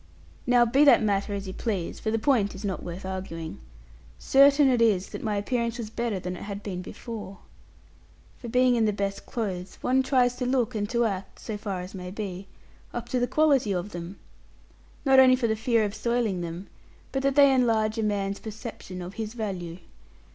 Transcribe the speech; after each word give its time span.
Now 0.47 0.65
be 0.65 0.83
that 0.85 1.03
matter 1.03 1.31
as 1.31 1.45
you 1.47 1.53
please 1.53 1.99
for 1.99 2.09
the 2.09 2.17
point 2.17 2.55
is 2.55 2.65
not 2.65 2.81
worth 2.81 3.05
arguing 3.05 3.59
certain 4.17 4.67
it 4.67 4.81
is 4.81 5.09
that 5.09 5.21
my 5.21 5.35
appearance 5.37 5.77
was 5.77 5.91
better 5.91 6.19
than 6.19 6.35
it 6.35 6.41
had 6.41 6.63
been 6.63 6.81
before. 6.81 7.37
For 8.39 8.47
being 8.49 8.73
in 8.75 8.85
the 8.85 8.93
best 8.93 9.27
clothes, 9.27 9.77
one 9.81 10.01
tries 10.01 10.35
to 10.37 10.47
look 10.47 10.73
and 10.73 10.89
to 10.89 11.05
act 11.05 11.37
(so 11.37 11.55
far 11.55 11.81
as 11.81 11.93
may 11.93 12.09
be) 12.09 12.47
up 12.91 13.09
to 13.09 13.19
the 13.19 13.27
quality 13.27 13.73
of 13.75 13.91
them. 13.91 14.17
Not 15.05 15.19
only 15.19 15.35
for 15.35 15.45
the 15.45 15.55
fear 15.55 15.83
of 15.85 15.93
soiling 15.93 16.41
them, 16.41 16.65
but 17.11 17.21
that 17.21 17.35
they 17.35 17.53
enlarge 17.53 17.99
a 17.99 18.01
man's 18.01 18.39
perception 18.39 19.03
of 19.03 19.13
his 19.21 19.35
value. 19.35 19.77